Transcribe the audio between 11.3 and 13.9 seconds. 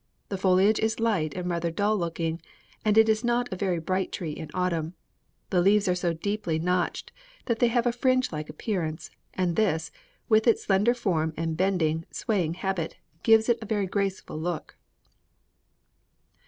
and bending, swaying habit, gives it a very